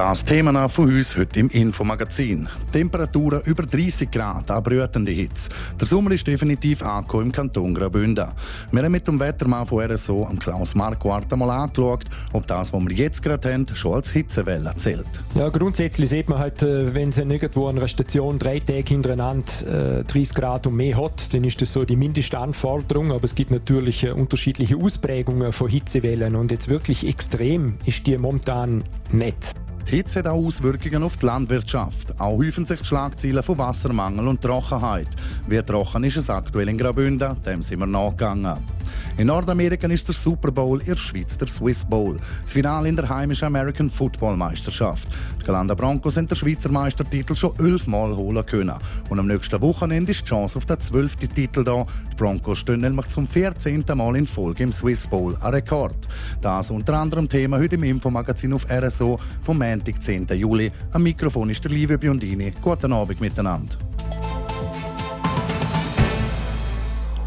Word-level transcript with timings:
Das 0.00 0.24
Thema 0.24 0.66
von 0.66 0.88
uns 0.88 1.14
heute 1.14 1.40
im 1.40 1.50
Infomagazin. 1.50 2.48
Temperaturen 2.72 3.42
über 3.44 3.64
30 3.64 4.10
Grad, 4.10 4.50
eine 4.50 4.62
brütende 4.62 5.10
Hitze. 5.10 5.50
Der 5.78 5.86
Sommer 5.86 6.12
ist 6.12 6.26
definitiv 6.26 6.82
angekommen 6.82 7.26
im 7.26 7.32
Kanton 7.32 7.74
Graubünden. 7.74 8.26
Wir 8.72 8.82
haben 8.82 8.92
mit 8.92 9.06
dem 9.06 9.20
Wettermann 9.20 9.66
von 9.66 9.84
RSO, 9.84 10.26
Klaus 10.40 10.74
Marquardt, 10.74 11.30
einmal 11.30 11.50
angeschaut, 11.50 12.04
ob 12.32 12.46
das, 12.46 12.72
was 12.72 12.80
wir 12.82 12.92
jetzt 12.92 13.22
gerade 13.22 13.52
haben, 13.52 13.66
schon 13.74 13.92
als 13.92 14.10
Hitzewelle 14.10 14.72
zählt. 14.76 15.04
Ja, 15.34 15.50
grundsätzlich 15.50 16.08
sieht 16.08 16.30
man 16.30 16.38
halt, 16.38 16.62
äh, 16.62 16.94
wenn 16.94 17.12
sie 17.12 17.20
irgendwo 17.20 17.68
an 17.68 17.76
einer 17.76 17.86
Station 17.86 18.38
drei 18.38 18.58
Tage 18.58 18.88
hintereinander 18.88 20.04
30 20.04 20.14
äh, 20.14 20.34
Grad 20.34 20.66
und 20.66 20.76
mehr 20.76 20.96
hat, 20.96 21.34
dann 21.34 21.44
ist 21.44 21.60
das 21.60 21.74
so 21.74 21.84
die 21.84 21.96
mindeste 21.96 22.38
Anforderung. 22.38 23.12
Aber 23.12 23.24
es 23.24 23.34
gibt 23.34 23.50
natürlich 23.50 24.04
äh, 24.04 24.12
unterschiedliche 24.12 24.78
Ausprägungen 24.78 25.52
von 25.52 25.68
Hitzewellen 25.68 26.36
und 26.36 26.50
jetzt 26.50 26.70
wirklich 26.70 27.06
extrem 27.06 27.74
ist 27.84 28.06
die 28.06 28.16
momentan 28.16 28.82
nicht. 29.12 29.54
Die 29.86 29.96
Hitze 29.96 30.20
hat 30.20 30.26
auch 30.26 30.44
Auswirkungen 30.44 31.02
auf 31.02 31.16
die 31.16 31.26
Landwirtschaft. 31.26 32.18
Auch 32.20 32.38
häufen 32.38 32.64
sich 32.64 32.80
die 32.80 32.86
Schlagzeilen 32.86 33.42
von 33.42 33.58
Wassermangel 33.58 34.28
und 34.28 34.40
Trockenheit. 34.40 35.08
Wie 35.48 35.60
trocken 35.62 36.04
ist 36.04 36.16
es 36.16 36.30
aktuell 36.30 36.68
in 36.68 36.78
Graubünden? 36.78 37.36
Dem 37.42 37.62
sind 37.62 37.80
wir 37.80 37.86
nachgegangen. 37.86 38.58
In 39.16 39.26
Nordamerika 39.26 39.86
ist 39.88 40.08
der 40.08 40.14
Super 40.14 40.50
Bowl, 40.50 40.80
in 40.80 40.86
der 40.86 40.96
Schweiz 40.96 41.36
der 41.36 41.48
Swiss 41.48 41.84
Bowl. 41.84 42.18
Das 42.42 42.52
Finale 42.52 42.88
in 42.88 42.96
der 42.96 43.08
heimischen 43.08 43.46
American 43.46 43.90
Football 43.90 44.36
Meisterschaft. 44.36 45.08
Die 45.40 45.44
Galanda 45.44 45.74
Broncos 45.74 46.16
haben 46.16 46.26
den 46.26 46.36
Schweizer 46.36 46.70
Meistertitel 46.70 47.34
schon 47.36 47.52
elfmal 47.58 48.14
holen 48.16 48.44
können. 48.46 48.76
Und 49.08 49.18
am 49.18 49.26
nächsten 49.26 49.60
Wochenende 49.60 50.12
ist 50.12 50.22
die 50.22 50.26
Chance 50.26 50.58
auf 50.58 50.66
den 50.66 50.80
zwölften 50.80 51.32
Titel 51.32 51.64
da. 51.64 51.84
Die 52.12 52.16
Broncos 52.16 52.58
stehen 52.58 52.80
nämlich 52.80 53.08
zum 53.08 53.26
14. 53.26 53.84
Mal 53.94 54.16
in 54.16 54.26
Folge 54.26 54.62
im 54.62 54.72
Swiss 54.72 55.06
Bowl. 55.06 55.36
Ein 55.40 55.54
Rekord. 55.54 55.96
Das 56.40 56.70
unter 56.70 56.98
anderem 56.98 57.28
Thema 57.28 57.58
heute 57.58 57.74
im 57.74 57.84
Infomagazin 57.84 58.52
auf 58.52 58.66
RSO 58.70 59.18
vom 59.42 59.58
Montag, 59.58 60.02
10. 60.02 60.26
Juli. 60.28 60.70
Am 60.92 61.02
Mikrofon 61.02 61.50
ist 61.50 61.64
der 61.64 61.70
Livio 61.70 61.98
Biondini. 61.98 62.52
Guten 62.62 62.92
Abend 62.92 63.20
miteinander. 63.20 63.89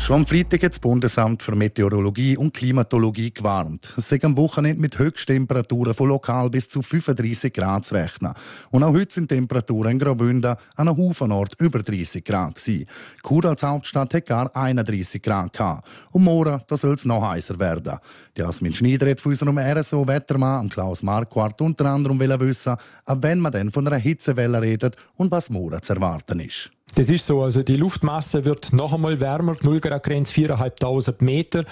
Schon 0.04 0.18
am 0.18 0.26
Freitag 0.26 0.62
hat 0.64 0.74
das 0.74 0.80
Bundesamt 0.80 1.42
für 1.42 1.56
Meteorologie 1.56 2.36
und 2.36 2.54
Klimatologie 2.54 3.32
gewarnt. 3.32 3.94
Es 3.96 4.10
sei 4.10 4.20
am 4.24 4.36
Wochenende 4.36 4.82
mit 4.82 5.00
Höchsttemperaturen 5.00 5.94
von 5.94 6.10
lokal 6.10 6.50
bis 6.50 6.68
zu 6.68 6.82
35 6.82 7.54
Grad 7.54 7.86
zu 7.86 7.96
rechnen. 7.96 8.34
Und 8.70 8.84
auch 8.84 8.92
heute 8.92 9.14
sind 9.14 9.30
Temperaturen 9.30 9.94
in 9.94 10.00
Graubünden 10.00 10.58
an 10.76 10.88
einem 10.90 10.98
Haufen 10.98 11.32
Ort 11.32 11.56
über 11.58 11.80
30 11.80 12.22
Grad 12.26 12.56
gewesen. 12.56 12.86
Chur 13.26 13.46
als 13.46 13.64
Hauptstadt 13.64 14.14
hat 14.14 14.26
gar 14.26 14.54
31 14.54 15.22
Grad 15.22 15.54
gehabt. 15.54 15.88
Und 16.12 16.26
morgen 16.26 16.60
soll 16.70 16.96
es 16.96 17.06
noch 17.06 17.26
heißer 17.26 17.58
werden. 17.58 17.98
Jasmin 18.38 18.76
Schneider 18.76 19.10
hat 19.10 19.22
von 19.22 19.32
unserem 19.32 19.58
RSO-Wettermann 19.58 20.68
Klaus 20.68 21.02
Marquardt 21.02 21.62
unter 21.62 21.86
anderem 21.86 22.20
wissen, 22.20 22.76
ab 23.06 23.20
wann 23.22 23.40
man 23.40 23.54
denn 23.54 23.72
von 23.72 23.88
einer 23.88 23.96
Hitzewelle 23.96 24.62
redet 24.62 24.98
und 25.16 25.32
was 25.32 25.50
morgen 25.50 25.82
zu 25.82 25.94
erwarten 25.94 26.42
ist. 26.42 26.72
Das 26.96 27.10
ist 27.10 27.26
so, 27.26 27.42
also 27.42 27.64
die 27.64 27.76
Luftmasse 27.76 28.46
wird 28.46 28.72
noch 28.72 28.94
einmal 28.94 29.20
wärmer, 29.20 29.56
0 29.62 29.80
Grad 29.80 30.04
Grenze 30.04 30.34
4'500 30.34 31.24
Meter. 31.24 31.66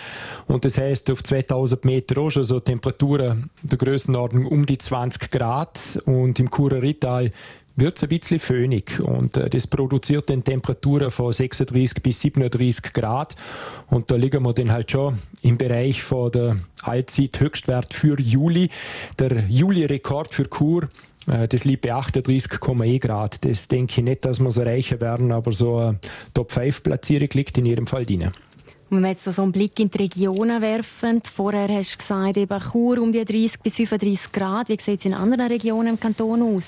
Und 0.48 0.66
das 0.66 0.80
heißt 0.80 1.12
auf 1.12 1.24
2000 1.24 1.86
Meter 1.86 2.20
auch 2.22 2.32
schon 2.32 2.44
so 2.44 2.60
Temperaturen 2.60 3.50
der 3.62 3.78
Größenordnung 3.78 4.48
um 4.48 4.66
die 4.66 4.80
20 4.80 5.30
Grad. 5.30 5.80
Und 6.06 6.40
im 6.40 6.50
Churer 6.50 6.82
Rital 6.82 7.32
wird 7.76 7.98
es 7.98 8.04
ein 8.04 8.10
bisschen 8.10 8.40
föhnig. 8.40 9.00
Und 9.00 9.38
äh, 9.38 9.50
das 9.50 9.68
produziert 9.68 10.30
dann 10.30 10.44
Temperaturen 10.44 11.12
von 11.12 11.32
36 11.32 12.02
bis 12.02 12.22
37 12.22 12.94
Grad. 12.94 13.36
Und 13.88 14.10
da 14.10 14.16
liegen 14.16 14.44
wir 14.44 14.54
dann 14.54 14.72
halt 14.72 14.92
schon 14.92 15.18
im 15.44 15.58
Bereich 15.58 16.02
von 16.02 16.32
der 16.32 16.58
Allzeit-Höchstwert 16.82 17.94
für 17.94 18.20
Juli. 18.20 18.70
Der 19.20 19.44
Juli-Rekord 19.48 20.34
für 20.34 20.44
äh, 20.44 20.88
das 21.26 21.66
liegt 21.66 21.82
bei 21.82 21.94
38,1 21.94 23.00
Grad. 23.00 23.46
Das 23.46 23.68
denke 23.68 23.94
ich 24.00 24.04
nicht, 24.04 24.26
dass 24.26 24.40
wir 24.40 24.48
es 24.48 24.58
erreichen 24.58 25.00
werden, 25.02 25.32
aber 25.32 25.54
so 25.54 25.78
eine 25.78 26.00
Top-5-Platzierung 26.34 27.30
liegt 27.34 27.58
in 27.58 27.66
jedem 27.66 27.88
Fall 27.88 28.06
drin. 28.06 28.32
Wenn 28.90 29.02
wir 29.02 29.10
jetzt 29.10 29.24
so 29.24 29.42
einen 29.42 29.54
Blick 29.54 29.80
in 29.80 29.90
die 29.90 29.98
Regionen 30.00 30.62
werfen, 30.62 31.22
vorher 31.24 31.70
hast 31.70 31.94
du 31.94 31.98
gesagt, 32.00 32.38
eben 32.38 32.60
Chur 32.60 33.02
um 33.02 33.14
die 33.14 33.24
30 33.24 33.62
bis 33.62 33.78
35 33.78 34.32
Grad. 34.34 34.68
Wie 34.68 34.78
sieht 34.82 35.00
es 35.00 35.06
in 35.06 35.14
anderen 35.14 35.48
Regionen 35.48 35.94
im 35.94 36.00
Kanton 36.00 36.42
aus? 36.42 36.68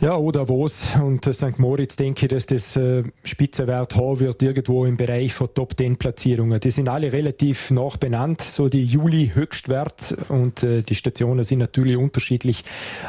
Ja, 0.00 0.16
oder 0.16 0.40
Davos 0.40 0.94
und 1.02 1.24
St. 1.24 1.58
Moritz 1.58 1.96
denke 1.96 2.26
ich, 2.26 2.30
dass 2.30 2.46
das 2.46 2.76
äh, 2.76 3.02
Spitzenwert 3.24 3.96
haben 3.96 4.20
wird, 4.20 4.40
irgendwo 4.44 4.84
im 4.84 4.96
Bereich 4.96 5.34
von 5.34 5.52
Top 5.52 5.76
10 5.76 5.96
Platzierungen. 5.96 6.60
Die 6.60 6.70
sind 6.70 6.88
alle 6.88 7.12
relativ 7.12 7.72
nach 7.72 7.96
benannt, 7.96 8.40
so 8.40 8.68
die 8.68 8.84
Juli-Höchstwert 8.84 10.14
und 10.28 10.62
äh, 10.62 10.82
die 10.84 10.94
Stationen 10.94 11.42
sind 11.42 11.58
natürlich 11.58 11.96
unterschiedlich 11.96 12.62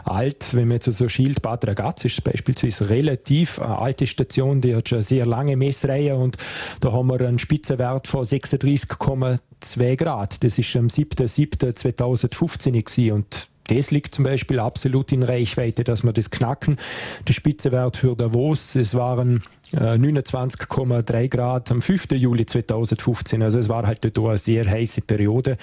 alt. 0.03 0.55
Wenn 0.55 0.67
man 0.67 0.77
jetzt 0.77 0.85
so 0.85 0.89
also 0.89 1.09
schielt, 1.09 1.43
Bad 1.43 1.67
Ragaz 1.67 2.05
ist 2.05 2.23
beispielsweise 2.23 2.89
relativ 2.89 3.59
eine 3.59 3.77
alte 3.77 4.07
Station, 4.07 4.59
die 4.59 4.75
hat 4.75 4.89
schon 4.89 4.95
eine 4.95 5.03
sehr 5.03 5.27
lange 5.27 5.57
Messreihe 5.57 6.15
und 6.15 6.37
da 6.81 6.91
haben 6.91 7.05
wir 7.07 7.21
einen 7.21 7.37
Spitzenwert 7.37 8.07
von 8.07 8.25
36,2 8.25 9.95
Grad. 9.95 10.43
Das 10.43 10.57
ist 10.57 10.75
am 10.75 10.87
7.7.2015 10.87 12.71
gewesen 12.71 13.11
und 13.11 13.49
das 13.69 13.91
liegt 13.91 14.15
zum 14.15 14.23
Beispiel 14.25 14.59
absolut 14.59 15.11
in 15.11 15.23
Reichweite, 15.23 15.83
dass 15.83 16.03
wir 16.03 16.13
das 16.13 16.31
knacken. 16.31 16.77
Der 17.27 17.33
Spitzenwert 17.33 17.97
für 17.97 18.15
Davos, 18.15 18.75
es 18.75 18.95
waren 18.95 19.43
29,3 19.73 21.13
äh, 21.13 21.27
Grad 21.27 21.71
am 21.71 21.81
5. 21.81 22.11
Juli 22.13 22.45
2015. 22.45 23.43
Also 23.43 23.59
es 23.59 23.69
war 23.69 23.85
halt 23.85 24.03
dort 24.03 24.17
eine 24.19 24.37
sehr 24.37 24.69
heiße 24.69 25.01
Periode. 25.01 25.57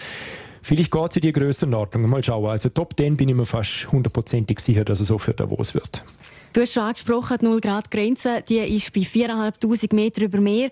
Vielleicht 0.63 0.91
geht 0.91 1.11
es 1.11 1.17
in 1.17 1.23
die 1.23 1.33
Größenordnung. 1.33 2.09
Mal 2.09 2.25
schauen. 2.25 2.51
Also 2.51 2.69
Top 2.69 2.95
10 2.97 3.17
bin 3.17 3.29
ich 3.29 3.35
mir 3.35 3.47
fast 3.47 3.91
hundertprozentig 3.91 4.61
sicher, 4.61 4.85
dass 4.85 5.01
es 5.01 5.09
so 5.09 5.19
für 5.19 5.33
Davos 5.33 5.75
wird. 5.75 6.05
Du 6.53 6.63
hast 6.63 6.73
schon 6.73 6.85
angesprochen, 6.85 7.39
die 7.41 7.47
0-Grad-Grenze 7.47 8.43
die 8.49 8.59
ist 8.59 8.93
bei 8.93 9.03
4'500 9.03 9.95
Meter 9.95 10.23
über 10.23 10.41
Meer. 10.41 10.71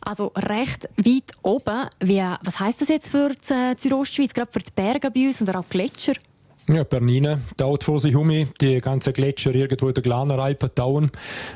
Also 0.00 0.32
recht 0.36 0.88
weit 0.96 1.32
oben. 1.42 1.88
Wie, 2.00 2.22
was 2.42 2.60
heisst 2.60 2.80
das 2.80 2.88
jetzt 2.88 3.10
für 3.10 3.30
die 3.30 3.52
äh, 3.52 3.74
Südostschweiz, 3.76 4.32
gerade 4.32 4.52
für 4.52 4.60
die 4.60 4.72
Berge 4.74 5.10
bei 5.10 5.26
uns 5.26 5.40
und 5.40 5.54
auch 5.54 5.68
Gletscher? 5.68 6.14
Ja, 6.68 6.82
Bernina 6.82 7.38
dauert 7.56 7.84
vor 7.84 8.00
sich 8.00 8.16
um, 8.16 8.28
die 8.60 8.78
ganzen 8.80 9.12
Gletscher 9.12 9.54
irgendwo 9.54 9.86
in 9.86 9.94
der 9.94 10.02
Glaneralpen 10.02 10.70
dauern. 10.74 11.12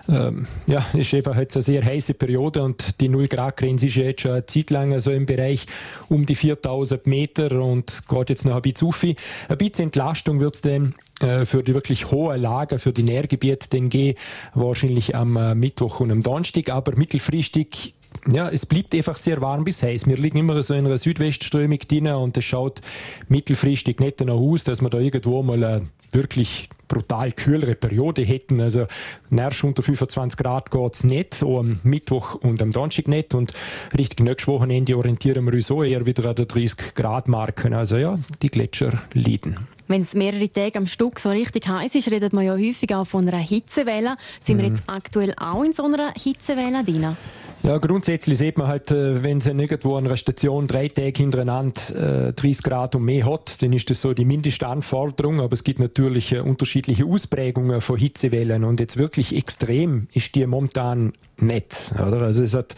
Ähm, 0.09 0.47
ja, 0.69 0.87
ist 0.93 1.13
einfach 1.15 1.37
jetzt 1.37 1.57
eine 1.57 1.65
sehr 1.65 1.85
heiße 1.85 2.15
Periode 2.15 2.63
und 2.63 3.01
die 3.01 3.09
0 3.09 3.27
Grad 3.27 3.57
Grenze 3.57 3.87
ist 3.87 3.97
jetzt 3.97 4.21
schon 4.21 4.31
eine 4.33 4.47
Zeit 4.47 4.71
lang 4.71 4.93
im 4.93 5.27
Bereich 5.27 5.67
um 6.09 6.27
die 6.27 6.37
4000 6.37 7.09
Meter 7.09 7.61
und 7.61 8.05
geht 8.09 8.31
jetzt 8.31 8.45
noch 8.45 8.55
ein 8.55 8.63
bisschen 8.63 8.87
auf. 8.87 9.03
Ein 9.03 9.59
bisschen 9.59 9.87
Entlastung 9.87 10.39
wird 10.39 10.55
es 10.55 10.63
dann 10.63 10.95
äh, 11.21 11.45
für 11.45 11.65
die 11.65 11.75
wirklich 11.75 12.13
hohe 12.13 12.37
Lager, 12.37 12.79
für 12.79 12.93
die 12.93 13.03
Nährgebiete, 13.03 13.69
den 13.69 13.89
gehen 13.89 14.15
wahrscheinlich 14.55 15.17
am 15.17 15.37
äh, 15.37 15.57
Mittwoch 15.57 15.99
und 15.99 16.13
am 16.13 16.23
Donnerstag, 16.23 16.71
aber 16.71 16.97
mittelfristig 16.97 17.95
ja, 18.31 18.49
es 18.49 18.67
bleibt 18.67 18.95
einfach 18.95 19.17
sehr 19.17 19.41
warm 19.41 19.65
bis 19.65 19.83
heiß. 19.83 20.07
Wir 20.07 20.17
liegen 20.17 20.39
immer 20.39 20.63
so 20.63 20.75
in 20.75 20.87
einer 20.87 20.99
Südwestströmung 20.99 21.79
drin 21.79 22.09
und 22.09 22.37
es 22.37 22.45
schaut 22.45 22.81
mittelfristig 23.29 23.99
nicht 23.99 24.21
danach 24.21 24.35
aus, 24.35 24.65
dass 24.65 24.83
wir 24.83 24.91
da 24.91 24.99
irgendwo 24.99 25.43
mal 25.43 25.65
eine 25.65 25.89
wirklich 26.13 26.69
brutal 26.91 27.31
kühlere 27.33 27.77
Periode 27.77 28.23
hätten. 28.23 28.61
Also 28.61 28.87
näherst 29.31 29.65
unter 29.65 29.83
25 29.83 30.37
Grad 30.37 30.71
geht 30.71 30.95
es 30.95 31.05
nicht, 31.05 31.43
auch 31.43 31.61
am 31.61 31.81
Mittwoch 31.85 32.35
und 32.35 32.61
am 32.61 32.73
Donnerstag 32.73 33.09
nicht 33.09 33.33
und 33.33 33.55
richtig 33.97 34.21
nächstes 34.21 34.49
Wochenende 34.49 34.97
orientieren 34.97 35.45
wir 35.47 35.55
uns 35.55 35.69
so 35.69 35.83
eher 35.83 36.05
wieder 36.05 36.29
an 36.29 36.35
der 36.35 36.47
30 36.47 36.95
Grad 36.95 37.29
Marken. 37.29 37.75
Also 37.75 37.97
ja, 37.97 38.19
die 38.43 38.51
Gletscher 38.51 38.93
leiden. 39.15 39.57
Wenn 39.87 40.03
es 40.03 40.15
mehrere 40.15 40.49
Tage 40.49 40.79
am 40.79 40.87
Stück 40.87 41.19
so 41.21 41.31
richtig 41.31 41.67
heiß 41.69 41.95
ist, 41.95 42.11
redet 42.11 42.33
man 42.33 42.45
ja 42.45 42.53
häufig 42.53 42.95
auch 42.95 43.07
von 43.07 43.27
einer 43.27 43.39
Hitzewelle. 43.39 44.17
Sind 44.41 44.59
mhm. 44.59 44.63
wir 44.63 44.69
jetzt 44.71 44.83
aktuell 44.89 45.35
auch 45.37 45.63
in 45.63 45.73
so 45.73 45.85
einer 45.85 46.13
Hitzewelle 46.13 46.85
drin? 46.85 47.17
Ja, 47.63 47.77
grundsätzlich 47.77 48.39
sieht 48.39 48.57
man 48.57 48.69
halt, 48.69 48.91
äh, 48.91 49.23
wenn 49.23 49.43
sie 49.43 49.51
irgendwo 49.51 49.97
an 49.97 50.07
einer 50.07 50.17
Station 50.17 50.67
drei 50.67 50.89
Tage 50.89 51.13
hintereinander 51.15 52.33
30 52.33 52.43
äh, 52.43 52.63
Grad 52.63 52.95
und 52.95 53.05
mehr 53.05 53.27
hat, 53.27 53.61
dann 53.63 53.75
ist 53.75 53.91
das 53.91 54.01
so 54.01 54.15
die 54.15 54.25
mindeste 54.25 54.67
Anforderung. 54.67 55.43
Aber 55.43 55.53
es 55.53 55.63
gibt 55.63 55.79
natürlich 55.79 56.33
äh, 56.33 56.41
unterschiedliche 56.41 57.05
Ausprägungen 57.05 57.83
von 57.83 57.99
Hitzewellen 57.99 58.65
und 58.65 58.81
jetzt 58.81 58.97
wirklich 58.97 59.37
extrem 59.37 60.09
ist 60.15 60.35
die 60.37 60.47
momentan 60.47 61.13
nicht. 61.37 61.93
Oder? 61.95 62.23
Also 62.23 62.45
es 62.45 62.55
hat 62.55 62.75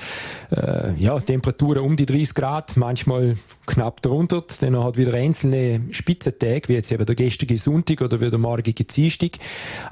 äh, 0.51 0.93
ja, 0.99 1.19
Temperaturen 1.21 1.85
um 1.85 1.97
die 1.97 2.07
30 2.07 2.35
Grad, 2.35 2.77
manchmal 2.77 3.37
knapp 3.67 4.03
drunter. 4.03 4.43
Dann 4.61 4.83
hat 4.83 4.97
wieder 4.97 5.15
einzelne 5.15 5.81
Spitzentage, 5.93 6.69
wie 6.69 6.75
jetzt 6.75 6.91
eben 6.91 7.07
der 7.07 7.15
gestrige 7.15 7.57
Sonntag 7.57 8.01
oder 8.01 8.21
wie 8.21 8.31
der 8.31 8.39
morgige 8.41 8.85
Dienstag. 8.85 9.39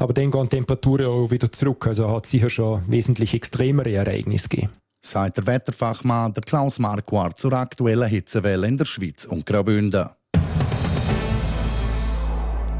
Aber 0.00 0.14
dann 0.14 0.32
gehen 0.32 0.48
Temperaturen 0.48 1.06
auch 1.06 1.30
wieder 1.30 1.52
zurück. 1.52 1.86
Also 1.86 2.10
hat 2.10 2.24
es 2.24 2.32
sicher 2.32 2.50
schon 2.50 2.82
wesentlich 2.88 3.34
extremere 3.34 3.92
Ereignisse 3.92 4.48
gegeben 4.48 4.79
sagt 5.00 5.38
der 5.38 5.46
Wetterfachmann 5.46 6.32
der 6.32 6.42
Klaus 6.42 6.78
Marquardt 6.78 7.38
zur 7.38 7.52
aktuellen 7.52 8.08
Hitzewelle 8.08 8.66
in 8.66 8.76
der 8.76 8.84
Schweiz 8.84 9.24
und 9.24 9.46
Graubünden. 9.46 10.08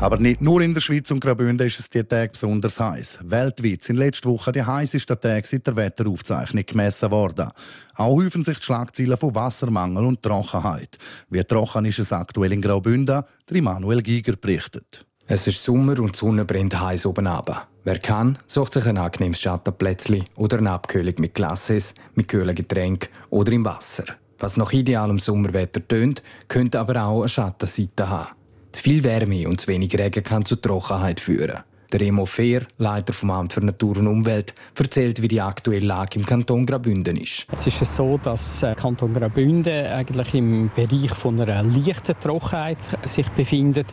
Aber 0.00 0.16
nicht 0.16 0.40
nur 0.40 0.62
in 0.62 0.72
der 0.72 0.80
Schweiz 0.80 1.10
und 1.10 1.20
Graubünden 1.20 1.66
ist 1.66 1.78
es 1.78 1.90
die 1.90 2.02
Tage 2.02 2.32
besonders 2.32 2.80
heiß. 2.80 3.18
Weltweit 3.22 3.84
sind 3.84 3.96
letzte 3.96 4.30
Woche 4.30 4.50
die 4.50 4.62
heißesten 4.62 5.20
Tage 5.20 5.46
seit 5.46 5.66
der 5.66 5.76
Wetteraufzeichnung 5.76 6.64
gemessen 6.64 7.10
worden. 7.10 7.50
Auch 7.96 8.16
häufen 8.16 8.42
sich 8.42 8.58
die 8.58 8.64
Schlagzeilen 8.64 9.18
von 9.18 9.34
Wassermangel 9.34 10.06
und 10.06 10.22
Trockenheit. 10.22 10.96
Wie 11.28 11.44
trocken 11.44 11.84
ist 11.84 11.98
es 11.98 12.14
aktuell 12.14 12.52
in 12.52 12.62
Graubünden? 12.62 13.22
Der 13.50 13.62
Manuel 13.62 14.00
Giger 14.00 14.36
berichtet. 14.36 15.04
Es 15.32 15.46
ist 15.46 15.62
Sommer 15.62 16.00
und 16.00 16.16
die 16.16 16.18
Sonne 16.18 16.44
brennt 16.44 16.80
heiß 16.80 17.06
oben 17.06 17.28
runter. 17.28 17.68
Wer 17.84 18.00
kann, 18.00 18.36
sucht 18.48 18.72
sich 18.72 18.84
ein 18.86 18.98
angenehmes 18.98 19.40
Schattenplätzchen 19.40 20.24
oder 20.34 20.58
eine 20.58 20.72
Abkühlung 20.72 21.14
mit 21.18 21.34
Glasses, 21.34 21.94
mit 22.16 22.26
kühlen 22.26 22.52
Getränken 22.52 23.10
oder 23.30 23.52
im 23.52 23.64
Wasser. 23.64 24.06
Was 24.40 24.56
nach 24.56 24.72
idealem 24.72 25.20
Sommerwetter 25.20 25.86
tönt, 25.86 26.24
könnte 26.48 26.80
aber 26.80 27.04
auch 27.04 27.20
eine 27.20 27.28
Schattenseite 27.28 28.08
haben. 28.08 28.34
Zu 28.72 28.82
viel 28.82 29.04
Wärme 29.04 29.46
und 29.46 29.60
zu 29.60 29.68
wenig 29.68 29.96
Regen 29.96 30.24
kann 30.24 30.44
zu 30.44 30.56
Trockenheit 30.56 31.20
führen. 31.20 31.60
Der 31.92 32.00
Remo 32.00 32.24
Fehr, 32.24 32.62
Leiter 32.78 33.12
vom 33.12 33.32
Amt 33.32 33.52
für 33.52 33.64
Natur 33.64 33.96
und 33.96 34.06
Umwelt, 34.06 34.54
erzählt, 34.78 35.20
wie 35.22 35.28
die 35.28 35.40
aktuelle 35.40 35.86
Lage 35.86 36.20
im 36.20 36.26
Kanton 36.26 36.64
Graubünden 36.64 37.16
ist. 37.16 37.46
Es 37.50 37.66
ist 37.66 37.84
so, 37.84 38.18
dass 38.22 38.60
der 38.60 38.72
äh, 38.72 38.74
Kanton 38.76 39.12
Graubünden 39.12 39.86
eigentlich 39.86 40.34
im 40.34 40.70
Bereich 40.76 41.10
von 41.10 41.40
einer 41.40 41.64
leichten 41.64 42.14
Trockenheit 42.20 42.78
sich 43.02 43.28
befindet, 43.30 43.88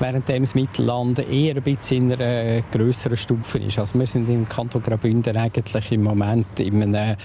während 0.00 0.28
das 0.28 0.54
Mittelland 0.54 1.18
eher 1.30 1.56
ein 1.56 1.62
bisschen 1.62 2.10
in 2.10 2.20
einer 2.20 2.62
größeren 2.72 3.16
Stufe 3.18 3.58
ist. 3.58 3.78
Also 3.78 3.98
wir 3.98 4.06
sind 4.06 4.30
im 4.30 4.48
Kanton 4.48 4.82
Graubünden 4.82 5.36
eigentlich 5.36 5.92
im 5.92 6.04
Moment 6.04 6.58
in 6.58 6.94
einem 6.94 7.16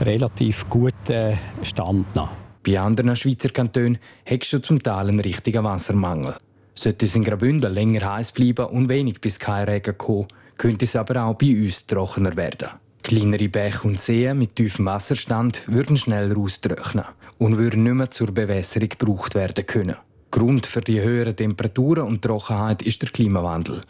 relativ 0.00 0.68
guten 0.68 1.38
Stand. 1.62 2.12
Noch. 2.16 2.30
Bei 2.66 2.80
anderen 2.80 3.14
Schweizer 3.14 3.50
Kantonen 3.50 3.98
es 4.24 4.48
schon 4.48 4.62
zum 4.64 4.82
Teil 4.82 5.08
einen 5.08 5.20
richtigen 5.20 5.62
Wassermangel. 5.62 6.34
Sollte 6.78 7.06
es 7.06 7.16
in 7.16 7.24
Graubünden 7.24 7.72
länger 7.72 8.14
heiß 8.14 8.32
bleiben 8.32 8.66
und 8.66 8.88
wenig 8.88 9.20
bis 9.20 9.38
kein 9.38 9.68
Regen 9.68 9.96
kommen, 9.96 10.28
könnte 10.58 10.84
es 10.84 10.94
aber 10.94 11.24
auch 11.24 11.34
bei 11.34 11.56
uns 11.56 11.86
trockener 11.86 12.36
werden. 12.36 12.68
Kleinere 13.02 13.48
Bäche 13.48 13.88
und 13.88 13.98
Seen 13.98 14.38
mit 14.38 14.56
tiefem 14.56 14.86
Wasserstand 14.86 15.66
würden 15.68 15.96
schneller 15.96 16.36
austrocknen 16.36 17.04
und 17.38 17.56
würden 17.56 17.84
nicht 17.84 17.94
mehr 17.94 18.10
zur 18.10 18.32
Bewässerung 18.32 18.88
gebraucht 18.90 19.34
werden 19.34 19.64
können. 19.64 19.96
Grund 20.30 20.66
für 20.66 20.80
die 20.80 21.00
höheren 21.00 21.36
Temperaturen 21.36 22.06
und 22.06 22.22
Trockenheit 22.22 22.82
ist 22.82 23.00
der 23.00 23.10
Klimawandel. 23.10 23.80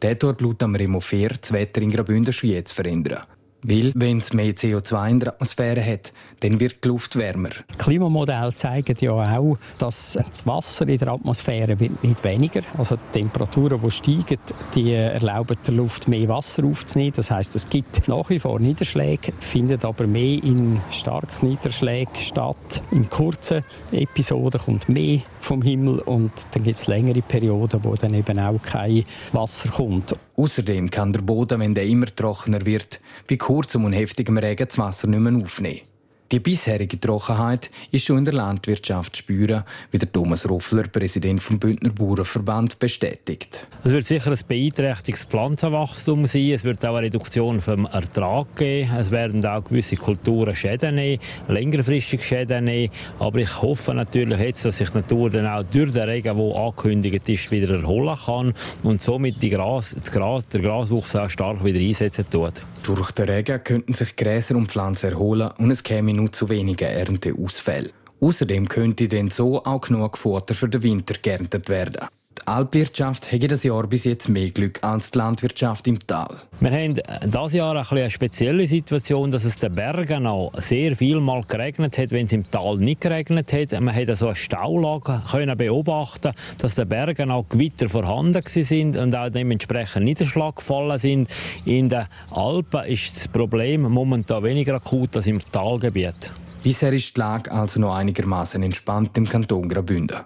Der 0.00 0.18
tut 0.18 0.40
laut 0.40 0.62
am 0.62 0.74
Remofer 0.76 1.28
das 1.28 1.52
Wetter 1.52 1.82
in 1.82 1.90
Graubünden 1.90 2.32
schon 2.32 2.50
jetzt 2.50 2.72
verändern. 2.72 3.20
Weil, 3.62 3.92
wenn 3.94 4.18
es 4.18 4.32
mehr 4.32 4.54
CO2 4.54 5.10
in 5.10 5.20
der 5.20 5.34
Atmosphäre 5.34 5.84
hat, 5.84 6.14
dann 6.40 6.58
wird 6.58 6.84
die 6.84 6.88
Luft 6.88 7.16
wärmer. 7.16 7.50
Klimamodelle 7.78 8.52
zeigen 8.54 8.96
ja 9.00 9.12
auch, 9.12 9.58
dass 9.78 10.18
das 10.28 10.46
Wasser 10.46 10.88
in 10.88 10.98
der 10.98 11.08
Atmosphäre 11.08 11.78
wird 11.78 12.02
nicht 12.02 12.24
weniger. 12.24 12.62
Also 12.76 12.96
die 12.96 13.20
Temperaturen, 13.20 13.80
die 13.82 13.90
steigen, 13.90 14.38
die 14.74 14.92
erlauben 14.92 15.56
der 15.66 15.74
Luft 15.74 16.08
mehr 16.08 16.28
Wasser 16.28 16.64
aufzunehmen. 16.64 17.12
Das 17.16 17.30
heißt, 17.30 17.54
es 17.56 17.68
gibt 17.68 18.08
nach 18.08 18.28
wie 18.30 18.38
vor 18.38 18.58
Niederschläge, 18.58 19.32
findet 19.40 19.84
aber 19.84 20.06
mehr 20.06 20.42
in 20.42 20.80
starken 20.90 21.48
Niederschlägen 21.48 22.14
statt. 22.16 22.82
In 22.90 23.08
kurzen 23.08 23.62
Episoden 23.92 24.60
kommt 24.60 24.88
mehr 24.88 25.20
vom 25.40 25.62
Himmel 25.62 26.00
und 26.00 26.32
dann 26.52 26.62
gibt 26.62 26.78
es 26.78 26.86
längere 26.86 27.22
Perioden, 27.22 27.80
wo 27.82 27.94
dann 27.94 28.14
eben 28.14 28.38
auch 28.38 28.60
kein 28.62 29.04
Wasser 29.32 29.68
kommt. 29.68 30.14
Außerdem 30.36 30.90
kann 30.90 31.12
der 31.12 31.20
Boden, 31.20 31.60
wenn 31.60 31.74
der 31.74 31.84
immer 31.84 32.06
trockener 32.06 32.64
wird, 32.64 33.00
bei 33.28 33.36
kurzem 33.36 33.84
und 33.84 33.92
heftigem 33.92 34.38
Regen 34.38 34.66
das 34.66 34.78
Wasser 34.78 35.06
nicht 35.06 35.20
mehr 35.20 35.36
aufnehmen. 35.42 35.89
Die 36.32 36.38
bisherige 36.38 37.00
Trockenheit 37.00 37.72
ist 37.90 38.04
schon 38.04 38.18
in 38.18 38.24
der 38.24 38.34
Landwirtschaft 38.34 39.16
zu 39.16 39.22
spüren, 39.22 39.64
wie 39.90 39.98
der 39.98 40.12
Thomas 40.12 40.48
Ruffler, 40.48 40.84
Präsident 40.84 41.42
vom 41.42 41.58
Bündner 41.58 41.90
Bauernverband, 41.90 42.78
bestätigt. 42.78 43.66
Es 43.82 43.90
wird 43.90 44.04
sicher 44.04 44.30
ein 44.30 44.38
beeinträchtigtes 44.46 45.24
Pflanzenwachstum 45.24 46.28
sein. 46.28 46.52
Es 46.52 46.62
wird 46.62 46.86
auch 46.86 46.94
eine 46.94 47.06
Reduktion 47.06 47.60
vom 47.60 47.84
Ertrag 47.86 48.54
geben. 48.54 48.92
Es 48.96 49.10
werden 49.10 49.44
auch 49.44 49.64
gewisse 49.64 49.96
Kulturen 49.96 50.54
Schäden 50.54 50.94
nehmen, 50.94 51.20
längerfristig 51.48 52.22
Schäden 52.22 52.62
nehmen. 52.62 52.92
Aber 53.18 53.40
ich 53.40 53.60
hoffe 53.60 53.92
natürlich 53.92 54.38
jetzt, 54.38 54.64
dass 54.64 54.78
sich 54.78 54.90
die 54.90 54.98
Natur 54.98 55.30
dann 55.30 55.48
auch 55.48 55.64
durch 55.64 55.90
den 55.90 56.08
Regen, 56.08 56.36
der 56.36 56.56
angekündigt 56.56 57.28
ist, 57.28 57.50
wieder 57.50 57.74
erholen 57.74 58.16
kann 58.24 58.54
und 58.84 59.02
somit 59.02 59.42
die 59.42 59.50
Gras, 59.50 59.96
das 59.98 60.12
Gras, 60.12 60.46
der 60.46 60.60
Graswuchs 60.60 61.16
auch 61.16 61.28
stark 61.28 61.64
wieder 61.64 61.80
einsetzen 61.80 62.24
tut. 62.30 62.62
Durch 62.86 63.10
den 63.10 63.28
Regen 63.28 63.64
könnten 63.64 63.94
sich 63.94 64.14
Gräser 64.14 64.54
und 64.54 64.70
Pflanzen 64.70 65.10
erholen 65.10 65.50
und 65.58 65.72
es 65.72 65.82
käme 65.82 66.19
nur 66.20 66.32
zu 66.32 66.48
wenigen 66.48 66.88
Ernteausfällen. 66.88 67.92
Außerdem 68.20 68.68
könnte 68.68 69.08
denn 69.08 69.30
so 69.30 69.64
auch 69.64 69.80
genug 69.80 70.18
Futter 70.18 70.54
für 70.54 70.68
den 70.68 70.82
Winter 70.82 71.14
geerntet 71.20 71.68
werden. 71.68 72.06
Die 72.40 72.46
Alpwirtschaft 72.46 73.32
hat 73.32 73.50
das 73.50 73.64
Jahr 73.64 73.86
bis 73.86 74.04
jetzt 74.04 74.28
mehr 74.28 74.48
Glück 74.50 74.82
als 74.82 75.10
die 75.10 75.18
Landwirtschaft 75.18 75.86
im 75.86 75.98
Tal. 75.98 76.36
Wir 76.60 76.70
haben 76.70 76.94
dieses 76.94 77.52
Jahr 77.52 77.76
ein 77.76 77.86
eine 77.86 78.10
spezielle 78.10 78.66
Situation, 78.66 79.30
dass 79.30 79.44
es 79.44 79.58
den 79.58 79.74
Bergen 79.74 80.26
auch 80.26 80.52
sehr 80.58 80.96
viel 80.96 81.20
mal 81.20 81.42
geregnet 81.42 81.98
hat, 81.98 82.12
wenn 82.12 82.26
es 82.26 82.32
im 82.32 82.46
Tal 82.46 82.78
nicht 82.78 83.02
geregnet 83.02 83.52
hat. 83.52 83.78
Man 83.80 83.94
hat 83.94 84.16
so 84.16 84.28
eine 84.28 84.36
Staulage 84.36 85.22
können 85.30 85.56
beobachten, 85.56 86.32
dass 86.58 86.76
den 86.76 86.88
Bergen 86.88 87.30
auch 87.30 87.46
Gewitter 87.48 87.88
vorhanden 87.88 88.42
sind 88.46 88.96
und 88.96 89.14
auch 89.14 89.28
dementsprechend 89.28 90.04
Niederschlag 90.04 90.56
gefallen 90.56 90.98
sind. 90.98 91.28
In 91.66 91.90
den 91.90 92.06
Alpen 92.30 92.84
ist 92.86 93.16
das 93.16 93.28
Problem 93.28 93.82
momentan 93.82 94.42
weniger 94.42 94.76
akut 94.76 95.14
als 95.16 95.26
im 95.26 95.40
Talgebiet. 95.40 96.32
Bisher 96.62 96.92
ist 96.92 97.16
die 97.16 97.20
Lage 97.20 97.50
also 97.52 97.80
noch 97.80 97.94
einigermaßen 97.94 98.62
entspannt 98.62 99.16
im 99.16 99.26
Kanton 99.26 99.68
Graubünden. 99.68 100.20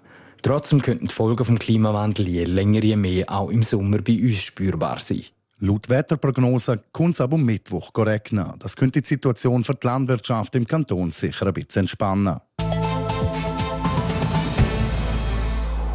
Trotzdem 0.44 0.82
könnten 0.82 1.06
die 1.06 1.14
Folgen 1.14 1.42
des 1.42 1.58
Klimawandels 1.58 2.28
je 2.28 2.44
länger 2.44 2.84
je 2.84 2.96
mehr 2.96 3.24
auch 3.30 3.48
im 3.48 3.62
Sommer 3.62 4.02
bei 4.02 4.20
uns 4.20 4.42
spürbar 4.42 4.98
sein. 4.98 5.22
Laut 5.60 5.88
Wetterprognose 5.88 6.82
kommt 6.92 7.14
es 7.14 7.22
am 7.22 7.42
Mittwoch 7.42 7.90
regnen. 7.96 8.52
Das 8.58 8.76
könnte 8.76 9.00
die 9.00 9.08
Situation 9.08 9.64
für 9.64 9.74
die 9.74 9.86
Landwirtschaft 9.86 10.54
im 10.54 10.66
Kanton 10.66 11.10
sicher 11.12 11.46
ein 11.46 11.54
bisschen 11.54 11.84
entspannen. 11.84 12.40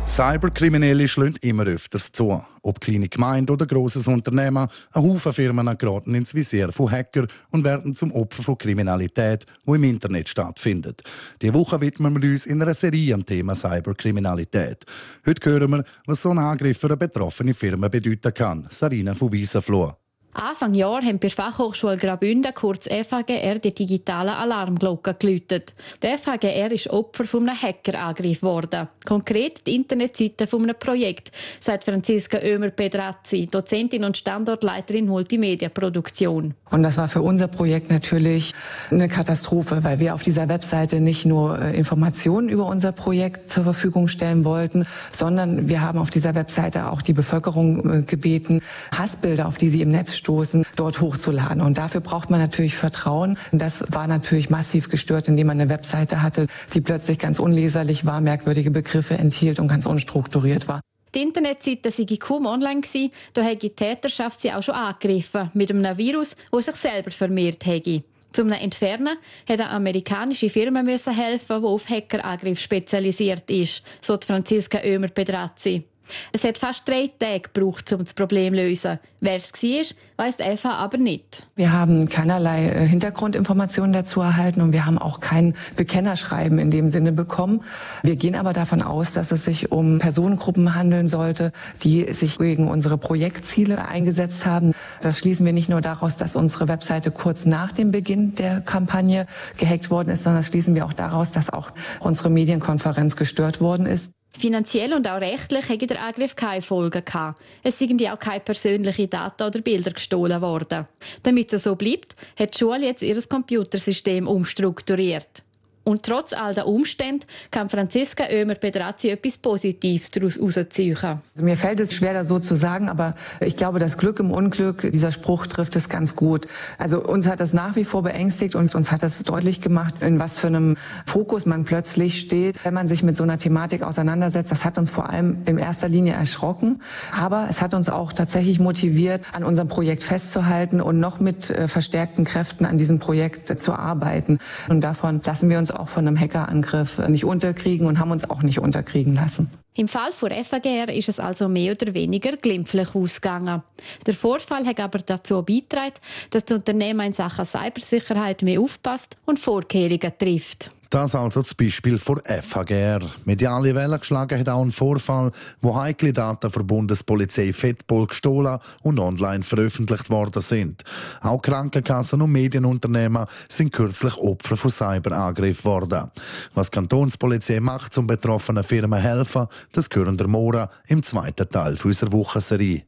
Cyberkriminelle 0.10 1.08
schlagen 1.08 1.36
immer 1.42 1.68
öfters 1.68 2.12
zu. 2.12 2.44
Ob 2.64 2.82
kleine 2.82 3.08
Gemeinde 3.08 3.54
oder 3.54 3.68
grosses 3.68 4.08
Unternehmen, 4.08 4.68
ein 4.92 5.04
Haufen 5.04 5.32
Firmen 5.32 5.78
geraten 5.78 6.16
ins 6.16 6.34
Visier 6.34 6.72
von 6.72 6.90
Hacker 6.90 7.28
und 7.52 7.64
werden 7.64 7.94
zum 7.94 8.12
Opfer 8.12 8.42
von 8.42 8.58
Kriminalität, 8.58 9.46
die 9.68 9.72
im 9.72 9.84
Internet 9.84 10.28
stattfindet. 10.28 11.04
Die 11.44 11.54
Woche 11.54 11.80
widmen 11.80 12.20
wir 12.20 12.32
uns 12.32 12.48
in 12.48 12.60
einer 12.60 12.74
Serie 12.74 13.14
am 13.14 13.24
Thema 13.24 13.54
Cyberkriminalität. 13.54 14.84
Heute 15.28 15.50
hören 15.52 15.72
wir, 15.72 15.84
was 16.08 16.24
so 16.24 16.32
ein 16.32 16.40
Angriff 16.40 16.80
für 16.80 16.88
eine 16.88 16.98
betroffene 16.98 17.54
Firma 17.54 17.88
bedeuten 17.88 18.34
kann. 18.34 18.68
Sarina 18.72 19.14
von 19.14 19.32
Wiesenfloh. 19.32 19.99
Anfang 20.34 20.76
Jahr 20.76 21.02
haben 21.02 21.20
der 21.20 21.32
Fachhochschule 21.32 21.98
Graubünden, 21.98 22.54
kurz 22.54 22.88
FHGR, 22.88 23.58
die 23.58 23.74
digitale 23.74 24.36
Alarmglocke 24.36 25.16
geläutet. 25.16 25.74
Der 26.04 26.20
FHGR 26.20 26.72
ist 26.72 26.90
Opfer 26.92 27.26
von 27.26 27.50
einem 27.50 27.60
Hackerangriff 27.60 28.42
geworden. 28.42 28.88
Konkret 29.06 29.66
die 29.66 29.76
Internetseite 29.76 30.46
von 30.46 30.64
einem 30.64 30.76
Projekt, 30.78 31.32
sagt 31.60 31.86
Franziska 31.86 32.38
Oemer-Pedrazzi, 32.38 33.48
Dozentin 33.48 34.04
und 34.04 34.18
Standortleiterin 34.18 35.08
Multimedia-Produktion. 35.08 36.54
Und 36.70 36.84
das 36.84 36.98
war 36.98 37.08
für 37.08 37.24
unser 37.24 37.48
Projekt 37.48 37.90
natürlich 37.90 38.54
eine 38.92 39.08
Katastrophe, 39.08 39.84
weil 39.84 40.00
wir 40.00 40.14
auf 40.14 40.22
dieser 40.22 40.48
Webseite 40.48 41.00
nicht 41.00 41.26
nur 41.26 41.60
äh, 41.60 41.76
Informationen 41.76 42.50
über 42.50 42.68
unser 42.68 42.92
Projekt 42.92 43.50
zur 43.50 43.64
Verfügung 43.64 44.08
stellen 44.08 44.46
wollten, 44.46 44.86
sondern 45.12 45.68
wir 45.68 45.82
haben 45.82 45.98
auf 45.98 46.12
dieser 46.12 46.36
Webseite 46.36 46.92
auch 46.92 47.02
die 47.02 47.14
Bevölkerung 47.14 47.92
äh, 47.92 48.02
gebeten, 48.04 48.62
Hassbilder, 48.96 49.48
auf 49.48 49.58
die 49.58 49.70
sie 49.70 49.82
im 49.82 49.90
Netz 49.90 50.19
stoßen, 50.20 50.66
dort 50.76 51.02
hochzuladen. 51.02 51.62
Und 51.62 51.80
dafür 51.80 52.02
braucht 52.02 52.30
man 52.30 52.40
natürlich 52.40 52.76
Vertrauen. 52.76 53.38
Und 53.52 53.62
das 53.62 53.84
war 53.90 54.06
natürlich 54.06 54.52
massiv 54.52 54.90
gestört, 54.90 55.28
indem 55.28 55.48
man 55.48 55.60
eine 55.60 55.70
Webseite 55.70 56.22
hatte, 56.22 56.46
die 56.74 56.82
plötzlich 56.82 57.18
ganz 57.18 57.40
unleserlich 57.40 58.06
war, 58.06 58.22
merkwürdige 58.22 58.70
Begriffe 58.70 59.16
enthielt 59.18 59.60
und 59.60 59.68
ganz 59.68 59.88
unstrukturiert 59.88 60.68
war. 60.68 60.82
Die 61.16 61.22
Internetseite 61.24 61.90
sei 61.90 62.06
kaum 62.20 62.46
online 62.46 62.82
gewesen, 62.82 63.12
da 63.34 63.42
hätte 63.42 63.68
die 63.68 63.76
Täterschaft 63.76 64.42
sie 64.42 64.54
auch 64.54 64.62
schon 64.62 64.76
angegriffen 64.76 65.50
mit 65.56 65.72
einem 65.72 65.98
Virus, 65.98 66.36
das 66.52 66.66
sich 66.66 66.76
selber 66.76 67.10
vermehrt 67.10 67.66
hätte. 67.66 68.04
Zum 68.32 68.52
Entfernen 68.52 69.18
hat 69.48 69.60
eine 69.60 69.72
amerikanische 69.72 70.52
Firma 70.52 70.82
helfen, 70.82 71.62
die 71.62 71.68
auf 71.68 71.90
Hackerangriff 71.90 72.60
spezialisiert 72.60 73.50
ist, 73.50 73.82
so 74.02 74.18
Franziska 74.22 74.80
Oemer-Pedrazzi. 74.84 75.84
Es 76.32 76.44
hat 76.44 76.58
fast 76.58 76.88
drei 76.88 77.10
Tage 77.20 77.50
gebraucht, 77.54 77.92
um 77.94 78.00
das 78.00 78.14
Problem 78.14 78.54
zu 78.54 78.60
lösen. 78.60 79.00
Wer 79.22 79.36
es 79.36 79.52
war, 79.52 79.86
weiss 80.16 80.38
die 80.38 80.44
FH 80.44 80.76
aber 80.76 80.98
nicht. 80.98 81.46
Wir 81.58 81.74
haben 81.74 82.08
keinerlei 82.08 82.70
äh, 82.70 82.88
Hintergrundinformationen 82.88 83.92
dazu 83.92 84.22
erhalten 84.22 84.62
und 84.62 84.72
wir 84.72 84.86
haben 84.86 84.98
auch 84.98 85.20
kein 85.20 85.56
Bekennerschreiben 85.76 86.58
in 86.58 86.72
dem 86.72 86.90
Sinne 86.90 87.12
bekommen. 87.12 87.64
Wir 88.02 88.16
gehen 88.16 88.36
aber 88.36 88.54
davon 88.54 88.82
aus, 88.82 89.14
dass 89.14 89.34
es 89.34 89.44
sich 89.44 89.74
um 89.74 90.00
Personengruppen 90.00 90.74
handeln 90.74 91.10
sollte, 91.10 91.52
die 91.84 92.14
sich 92.14 92.38
gegen 92.38 92.70
unsere 92.70 92.98
Projektziele 92.98 93.86
eingesetzt 93.86 94.46
haben. 94.46 94.74
Das 95.02 95.20
schließen 95.20 95.46
wir 95.46 95.54
nicht 95.54 95.70
nur 95.70 95.82
daraus, 95.82 96.16
dass 96.16 96.38
unsere 96.38 96.70
Webseite 96.70 97.12
kurz 97.12 97.46
nach 97.46 97.74
dem 97.74 97.92
Beginn 97.92 98.36
der 98.36 98.62
Kampagne 98.62 99.28
gehackt 99.58 99.90
worden 99.90 100.10
ist, 100.10 100.24
sondern 100.24 100.40
das 100.40 100.48
schließen 100.48 100.76
wir 100.76 100.86
auch 100.86 100.94
daraus, 100.94 101.34
dass 101.34 101.50
auch 101.50 101.72
unsere 102.00 102.30
Medienkonferenz 102.30 103.18
gestört 103.18 103.60
worden 103.60 103.86
ist. 103.86 104.14
Finanziell 104.38 104.94
und 104.94 105.08
auch 105.08 105.20
rechtlich 105.20 105.68
hätte 105.68 105.88
der 105.88 106.04
Angriff 106.04 106.36
keine 106.36 106.62
Folgen 106.62 107.04
gehabt. 107.04 107.42
Es 107.64 107.80
sind 107.80 108.00
ja 108.00 108.16
auch 108.16 108.20
keine 108.20 108.40
persönlichen 108.40 109.10
Daten 109.10 109.44
oder 109.44 109.62
Bilder 109.62 109.92
gestohlen 109.92 110.42
worden. 110.42 110.88
Damit 111.24 111.52
es 111.52 111.64
so 111.64 111.76
bleibt, 111.76 112.16
hat 112.38 112.54
die 112.54 112.60
Schule 112.60 112.86
jetzt 112.86 113.02
ihr 113.02 113.20
Computersystem 113.28 114.28
umstrukturiert. 114.28 115.44
Und 115.90 116.04
trotz 116.04 116.34
all 116.34 116.54
der 116.54 116.68
Umstände 116.68 117.26
kann 117.50 117.68
Franziska 117.68 118.26
Oemer-Pedrazzi 118.26 119.10
etwas 119.10 119.40
Positives 119.40 120.12
daraus 120.12 120.38
herausziehen. 120.38 120.96
Also 121.04 121.20
mir 121.40 121.58
fällt 121.58 121.80
es 121.80 121.96
schwer, 121.96 122.14
das 122.14 122.28
so 122.28 122.38
zu 122.38 122.54
sagen, 122.54 122.90
aber 122.90 123.16
ich 123.40 123.56
glaube, 123.56 123.80
das 123.80 123.98
Glück 123.98 124.20
im 124.20 124.30
Unglück, 124.30 124.92
dieser 124.92 125.12
Spruch 125.12 125.48
trifft 125.48 125.76
es 125.76 125.90
ganz 125.90 126.16
gut. 126.16 126.48
Also 126.78 127.04
uns 127.04 127.28
hat 127.28 127.40
das 127.40 127.54
nach 127.54 127.76
wie 127.76 127.86
vor 127.86 128.04
beängstigt 128.04 128.54
und 128.54 128.76
uns 128.76 128.92
hat 128.92 129.02
das 129.02 129.18
deutlich 129.24 129.62
gemacht, 129.62 130.04
in 130.04 130.20
was 130.20 130.38
für 130.38 130.46
einem 130.46 130.78
Fokus 131.08 131.48
man 131.48 131.64
plötzlich 131.64 132.20
steht, 132.20 132.64
wenn 132.64 132.76
man 132.76 132.88
sich 132.88 133.02
mit 133.02 133.18
so 133.18 133.24
einer 133.24 133.40
Thematik 133.40 133.82
auseinandersetzt. 133.82 134.52
Das 134.52 134.66
hat 134.66 134.78
uns 134.78 134.92
vor 134.92 135.10
allem 135.10 135.40
in 135.46 135.58
erster 135.58 135.90
Linie 135.90 136.14
erschrocken, 136.14 136.84
aber 137.12 137.48
es 137.50 137.64
hat 137.64 137.74
uns 137.74 137.90
auch 137.90 138.14
tatsächlich 138.14 138.60
motiviert, 138.60 139.26
an 139.34 139.44
unserem 139.44 139.70
Projekt 139.70 140.04
festzuhalten 140.04 140.82
und 140.82 141.00
noch 141.00 141.20
mit 141.20 141.50
äh, 141.50 141.68
verstärkten 141.68 142.26
Kräften 142.26 142.66
an 142.66 142.78
diesem 142.78 143.00
Projekt 143.00 143.60
zu 143.60 143.74
arbeiten. 143.74 144.38
Und 144.68 144.84
davon 144.84 145.22
lassen 145.26 145.50
wir 145.50 145.58
uns 145.58 145.72
auch 145.80 145.90
von 145.90 146.08
einem 146.08 146.20
Hackerangriff 146.20 146.98
nicht 147.08 147.26
unterkriegen 147.26 147.88
und 147.88 148.00
haben 148.00 148.12
uns 148.12 148.30
auch 148.30 148.42
nicht 148.42 148.60
unterkriegen 148.60 149.16
lassen. 149.16 149.50
Im 149.76 149.88
Fall 149.88 150.12
von 150.12 150.32
FAGR 150.32 150.94
ist 150.94 151.10
es 151.10 151.20
also 151.20 151.48
mehr 151.48 151.72
oder 151.72 151.94
weniger 151.94 152.32
glimpflich 152.36 152.94
ausgegangen. 152.94 153.64
Der 154.06 154.14
Vorfall 154.14 154.66
hat 154.66 154.80
aber 154.80 155.00
dazu 155.00 155.42
beigetragen, 155.42 155.94
dass 156.32 156.46
das 156.46 156.58
Unternehmen 156.58 157.08
in 157.08 157.14
Sachen 157.14 157.46
Cybersicherheit 157.46 158.42
mehr 158.42 158.60
aufpasst 158.60 159.16
und 159.26 159.40
Vorkehrungen 159.40 160.12
trifft. 160.18 160.72
Das 160.90 161.14
also 161.14 161.42
das 161.42 161.54
Beispiel 161.54 162.00
von 162.00 162.20
FHGR. 162.26 163.02
Mediale 163.26 163.76
Welle 163.76 164.00
geschlagen 164.00 164.40
hat 164.40 164.50
auch 164.50 164.64
ein 164.64 164.72
Vorfall, 164.72 165.32
wo 165.62 165.80
heikle 165.80 166.14
Daten 166.14 166.50
von 166.50 166.66
Bundespolizei 166.66 167.54
Fettpol 167.54 168.08
gestohlen 168.08 168.58
und 168.82 169.00
online 169.00 169.44
veröffentlicht 169.44 170.10
worden 170.10 170.42
sind. 170.42 170.84
Auch 171.22 171.44
Krankenkassen 171.44 172.22
und 172.24 172.32
Medienunternehmen 172.32 173.26
sind 173.48 173.72
kürzlich 173.72 174.18
Opfer 174.18 174.58
von 174.58 174.72
Cyberangriff 174.72 175.64
worden. 175.64 176.10
Was 176.56 176.72
Kantonspolizei 176.72 177.60
macht, 177.60 177.96
um 178.00 178.08
betroffenen 178.08 178.64
Firmen 178.64 179.00
helfen, 179.00 179.46
das 179.72 179.90
hören 179.94 180.18
der 180.18 180.28
Mora 180.28 180.70
im 180.88 181.04
zweiten 181.04 181.48
Teil 181.50 181.78
unserer 181.84 182.12
Wochenserie. 182.12 182.84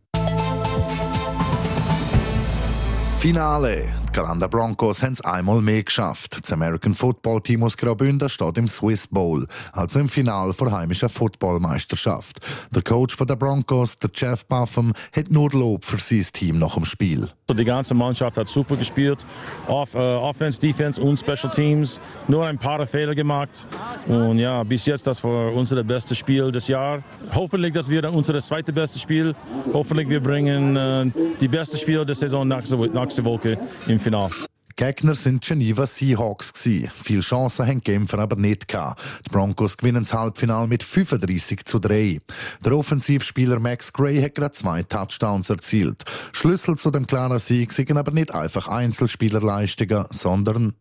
Finale. 3.20 4.00
Die 4.11 4.17
Galanda 4.17 4.47
Broncos 4.47 5.03
haben 5.03 5.13
es 5.13 5.21
einmal 5.21 5.61
mehr 5.61 5.83
geschafft. 5.83 6.37
Das 6.41 6.51
American 6.51 6.93
Football 6.93 7.39
Team 7.43 7.63
aus 7.63 7.77
Graubünden 7.77 8.27
steht 8.27 8.57
im 8.57 8.67
Swiss 8.67 9.07
Bowl, 9.07 9.47
also 9.71 9.99
im 9.99 10.09
Finale 10.09 10.53
der 10.53 10.69
heimischen 10.69 11.07
Footballmeisterschaft. 11.07 12.41
Der 12.71 12.81
Coach 12.81 13.15
der 13.15 13.37
Broncos, 13.37 13.95
der 13.95 14.09
Jeff 14.13 14.45
Buffum, 14.47 14.91
hat 15.15 15.31
nur 15.31 15.49
Lob 15.51 15.85
für 15.85 15.95
sein 15.95 16.25
Team 16.33 16.59
nach 16.59 16.73
dem 16.73 16.83
Spiel. 16.83 17.29
Die 17.53 17.65
ganze 17.65 17.93
Mannschaft 17.93 18.38
hat 18.38 18.48
super 18.48 18.75
gespielt. 18.75 19.25
Off, 19.67 19.96
uh, 19.96 20.00
Offense, 20.00 20.60
Defense 20.60 21.01
und 21.01 21.17
Special 21.17 21.51
Teams. 21.51 22.00
Nur 22.27 22.46
ein 22.46 22.58
paar 22.58 22.86
Fehler 22.86 23.15
gemacht. 23.15 23.67
Und 24.08 24.39
ja, 24.39 24.63
bis 24.63 24.86
jetzt 24.86 25.05
das 25.08 25.24
war 25.24 25.53
unser 25.53 25.84
bestes 25.84 26.17
Spiel 26.17 26.51
des 26.51 26.67
Jahres. 26.67 27.03
Hoffentlich, 27.34 27.74
dass 27.74 27.89
wir 27.89 28.12
unser 28.12 28.39
zweites 28.39 28.74
bestes 28.74 29.01
Spiel. 29.01 29.36
Hoffentlich, 29.74 30.10
wir 30.10 30.22
bringen 30.22 30.75
uh, 30.75 31.12
die 31.39 31.48
beste 31.48 31.77
Spiel 31.77 32.05
der 32.05 32.15
Saison 32.15 32.48
nach, 32.48 32.63
nach 32.93 33.12
nächste 33.12 33.25
Woche 33.25 33.58
im 33.88 34.00
Finale. 34.00 34.50
Gegner 34.81 35.13
sind 35.13 35.43
Geneva 35.43 35.85
Seahawks 35.85 36.53
Viele 36.63 37.21
Chancen 37.21 37.67
haben 37.67 37.81
die 37.81 37.91
Genfer 37.91 38.17
aber 38.17 38.35
nicht 38.35 38.67
gehabt. 38.67 39.00
Die 39.27 39.29
Broncos 39.29 39.77
gewinnen 39.77 40.01
das 40.01 40.11
Halbfinale 40.11 40.67
mit 40.67 40.81
35 40.81 41.65
zu 41.65 41.77
3. 41.77 42.19
Der 42.65 42.73
Offensivspieler 42.75 43.59
Max 43.59 43.93
Gray 43.93 44.19
hat 44.19 44.33
gerade 44.33 44.53
zwei 44.53 44.81
Touchdowns 44.81 45.51
erzielt. 45.51 46.03
Schlüssel 46.31 46.77
zu 46.77 46.89
dem 46.89 47.05
klaren 47.05 47.38
Sieg 47.38 47.71
sind 47.71 47.95
aber 47.95 48.09
nicht 48.09 48.33
einfach 48.33 48.69
Einzelspielerleistungen, 48.69 50.07
sondern 50.09 50.73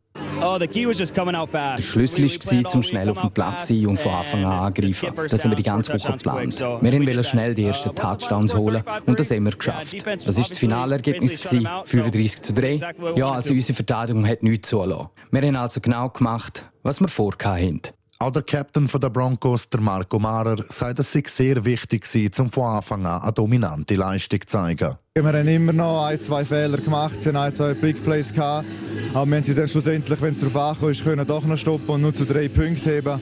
der 0.58 1.82
Schlüssel 1.82 2.24
war, 2.24 2.70
zum 2.70 2.82
schnell 2.82 3.10
auf 3.10 3.20
dem 3.20 3.30
Platz 3.30 3.68
sein 3.68 3.86
und 3.86 4.00
von 4.00 4.12
Anfang 4.12 4.44
an 4.44 4.66
angreifen. 4.66 5.12
Das 5.28 5.44
haben 5.44 5.52
wir 5.52 5.56
die 5.56 5.62
ganze 5.62 5.92
Woche 5.94 6.12
geplant. 6.12 6.60
Wir 6.60 6.92
wollten 6.92 7.24
schnell 7.24 7.54
die 7.54 7.64
ersten 7.64 7.94
Touchdowns 7.94 8.54
holen 8.54 8.82
und 9.06 9.18
das 9.18 9.30
haben 9.30 9.44
wir 9.44 9.52
geschafft. 9.52 9.94
Das 10.06 10.26
war 10.26 10.34
das 10.34 10.58
Finalergebnis, 10.58 11.40
35 11.40 12.42
zu 12.42 12.52
3. 12.52 12.80
Ja, 13.16 13.30
also 13.30 13.52
unsere 13.52 13.74
Verteidigung 13.74 14.26
hat 14.26 14.42
nichts 14.42 14.68
zulassen. 14.68 15.08
Wir 15.30 15.42
haben 15.42 15.56
also 15.56 15.80
genau 15.80 16.08
gemacht, 16.08 16.66
was 16.82 17.00
wir 17.00 17.08
vorhatten. 17.08 17.82
Auch 18.22 18.30
der 18.30 18.42
Captain 18.42 18.86
der 18.86 19.08
Broncos, 19.08 19.70
der 19.70 19.80
Marco 19.80 20.18
Marer, 20.18 20.62
sagt, 20.68 20.98
es 20.98 21.10
sei 21.10 21.22
sehr 21.24 21.64
wichtig 21.64 22.04
war, 22.04 22.44
um 22.44 22.52
von 22.52 22.64
Anfang 22.64 23.06
an 23.06 23.22
eine 23.22 23.32
dominante 23.32 23.94
Leistung 23.94 24.42
zu 24.42 24.46
zeigen. 24.46 24.94
Wir 25.14 25.24
haben 25.24 25.48
immer 25.48 25.72
noch 25.72 26.04
ein, 26.04 26.20
zwei 26.20 26.44
Fehler 26.44 26.76
gemacht, 26.76 27.22
sie 27.22 27.30
haben 27.30 27.36
ein, 27.38 27.54
zwei 27.54 27.72
Big 27.72 28.04
Plays 28.04 28.30
gehabt, 28.30 28.66
aber 29.14 29.24
wir 29.24 29.36
haben 29.38 29.44
sie 29.44 29.54
dann 29.54 29.70
schlussendlich, 29.70 30.20
wenn 30.20 30.32
es 30.32 30.40
darauf 30.40 30.54
ankommt, 30.54 31.02
können 31.02 31.26
doch 31.26 31.44
noch 31.44 31.56
stoppen 31.56 31.88
und 31.88 32.02
nur 32.02 32.14
zu 32.14 32.26
drei 32.26 32.48
Punkten 32.48 32.90
heben. 32.90 33.18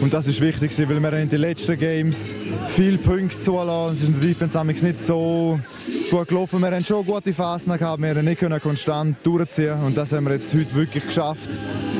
Und 0.00 0.12
das 0.12 0.26
ist 0.26 0.40
wichtig, 0.40 0.76
weil 0.76 1.00
wir 1.00 1.12
in 1.12 1.28
den 1.28 1.40
letzten 1.42 1.78
Games 1.78 2.34
viele 2.66 2.98
Punkte 2.98 3.38
zulassen. 3.38 3.94
Es 3.94 4.02
ist 4.02 4.08
in 4.08 4.20
der 4.20 4.30
Defense 4.30 4.64
nicht 4.64 4.98
so 4.98 5.60
gut 6.10 6.26
gelaufen. 6.26 6.60
Wir 6.60 6.72
haben 6.72 6.84
schon 6.84 7.06
gute 7.06 7.32
Phasen 7.32 7.78
gehabt, 7.78 8.02
wir 8.02 8.16
haben 8.16 8.24
nicht 8.24 8.40
konstant 8.62 9.16
durchziehen 9.22 9.80
und 9.84 9.96
das 9.96 10.12
haben 10.12 10.24
wir 10.24 10.32
jetzt 10.32 10.52
heute 10.52 10.74
wirklich 10.74 11.06
geschafft. 11.06 11.50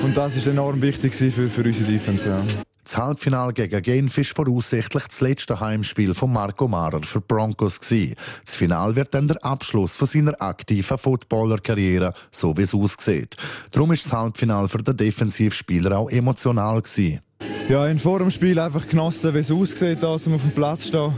Und 0.02 0.16
das 0.16 0.36
ist 0.36 0.46
enorm 0.46 0.80
wichtig 0.80 1.14
für, 1.14 1.48
für 1.48 1.62
unsere 1.62 1.90
Defense. 1.90 2.28
Ja. 2.28 2.42
Das 2.84 2.96
Halbfinale 2.96 3.52
gegen 3.52 3.82
Genf 3.82 4.18
ist 4.18 4.34
voraussichtlich 4.34 5.04
das 5.06 5.20
letzte 5.20 5.60
Heimspiel 5.60 6.14
von 6.14 6.32
Marco 6.32 6.66
Marer 6.66 7.02
für 7.02 7.20
Broncos 7.20 7.80
gewesen. 7.80 8.14
Das 8.44 8.56
Finale 8.56 8.96
wird 8.96 9.14
dann 9.14 9.28
der 9.28 9.44
Abschluss 9.44 9.94
von 9.94 10.08
seiner 10.08 10.40
aktiven 10.40 10.98
Footballerkarriere, 10.98 12.12
so 12.32 12.56
wie 12.56 12.62
es 12.62 12.74
aussieht. 12.74 13.36
Darum 13.70 13.92
ist 13.92 14.06
das 14.06 14.12
Halbfinale 14.12 14.68
für 14.68 14.78
den 14.78 14.96
Defensivspieler 14.96 15.98
auch 15.98 16.10
emotional 16.10 16.80
gewesen. 16.80 17.20
Ja, 17.68 17.86
in 17.86 17.98
vor 17.98 18.18
dem 18.18 18.30
Spiel 18.30 18.58
einfach 18.58 18.88
genossen, 18.88 19.34
wie 19.34 19.38
es 19.38 19.52
aussieht, 19.52 20.02
da, 20.02 20.14
um 20.14 20.34
auf 20.34 20.42
dem 20.42 20.50
Platz 20.50 20.80
zu 20.80 20.88
stehen. 20.88 21.12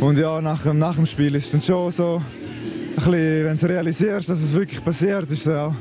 Und 0.00 0.18
ja, 0.18 0.40
nach, 0.40 0.64
nach 0.66 0.94
dem 0.94 1.06
Spiel 1.06 1.34
ist 1.34 1.46
es 1.46 1.52
dann 1.52 1.62
schon 1.62 1.90
so, 1.90 2.22
ein 2.90 2.94
bisschen, 2.96 3.44
wenn 3.44 3.56
du 3.56 3.66
realisierst, 3.66 4.28
dass 4.28 4.40
es 4.40 4.52
wirklich 4.52 4.84
passiert, 4.84 5.30
ist 5.30 5.40
es 5.40 5.44
ja 5.46 5.74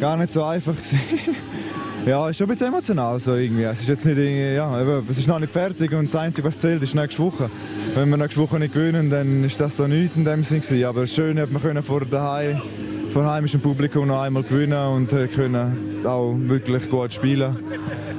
gar 0.00 0.16
nicht 0.16 0.32
so 0.32 0.44
einfach 0.44 0.76
gewesen. 0.76 1.00
Ja, 2.08 2.26
ist 2.30 2.38
schon 2.38 2.46
ein 2.46 2.52
bisschen 2.52 2.68
emotional 2.68 3.20
so 3.20 3.34
irgendwie. 3.34 3.64
Es 3.64 3.82
ist 3.82 3.88
jetzt 3.88 4.06
nicht 4.06 4.16
ja, 4.16 4.80
es 5.10 5.18
ist 5.18 5.28
noch 5.28 5.38
nicht 5.38 5.52
fertig 5.52 5.92
und 5.92 6.06
das 6.06 6.16
Einzige, 6.16 6.48
was 6.48 6.58
zählt, 6.58 6.82
ist 6.82 6.94
nächste 6.94 7.22
Woche. 7.22 7.50
Wenn 7.94 8.08
wir 8.08 8.16
nächste 8.16 8.40
Woche 8.40 8.58
nicht 8.58 8.72
gewinnen, 8.72 9.10
dann 9.10 9.44
ist 9.44 9.60
das 9.60 9.76
da 9.76 9.86
nichts 9.86 10.16
in 10.16 10.24
dem 10.24 10.42
Sinn. 10.42 10.62
Aber 10.86 11.06
schön, 11.06 11.38
hat 11.38 11.50
man 11.50 11.60
können 11.60 11.82
vor 11.82 12.06
daheim 12.06 12.62
vor 13.10 13.30
heimischem 13.30 13.60
Publikum 13.60 14.06
noch 14.06 14.22
einmal 14.22 14.42
gewinnen 14.42 14.88
und 14.88 15.10
können 15.34 16.06
auch 16.06 16.34
wirklich 16.34 16.88
gut 16.88 17.12
spielen 17.12 17.58